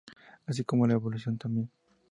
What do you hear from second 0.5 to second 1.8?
como la evolución también